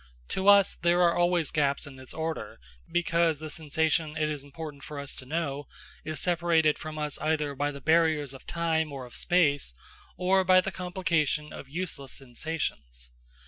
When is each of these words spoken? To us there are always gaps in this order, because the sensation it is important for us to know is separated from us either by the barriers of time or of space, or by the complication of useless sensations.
To 0.29 0.47
us 0.47 0.73
there 0.73 0.99
are 1.03 1.15
always 1.15 1.51
gaps 1.51 1.85
in 1.85 1.95
this 1.95 2.11
order, 2.11 2.59
because 2.91 3.37
the 3.37 3.51
sensation 3.51 4.17
it 4.17 4.29
is 4.29 4.43
important 4.43 4.83
for 4.83 4.97
us 4.97 5.13
to 5.17 5.27
know 5.27 5.67
is 6.03 6.19
separated 6.19 6.79
from 6.79 6.97
us 6.97 7.19
either 7.19 7.53
by 7.53 7.69
the 7.69 7.81
barriers 7.81 8.33
of 8.33 8.47
time 8.47 8.91
or 8.91 9.05
of 9.05 9.13
space, 9.13 9.75
or 10.17 10.43
by 10.43 10.59
the 10.59 10.71
complication 10.71 11.53
of 11.53 11.69
useless 11.69 12.13
sensations. 12.13 13.11